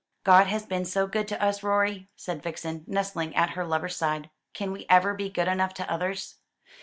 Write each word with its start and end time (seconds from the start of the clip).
"God 0.23 0.47
has 0.47 0.65
been 0.65 0.83
so 0.83 1.05
good 1.05 1.27
to 1.27 1.39
us, 1.39 1.61
Rorie," 1.61 2.09
said 2.15 2.41
Vixen, 2.41 2.83
nestling 2.87 3.35
at 3.35 3.51
her 3.51 3.63
lover's 3.63 3.95
side. 3.97 4.31
"Can 4.55 4.71
we 4.71 4.87
ever 4.89 5.13
be 5.13 5.29
good 5.29 5.47
enough 5.47 5.75
to 5.75 5.91
others?" 5.91 6.37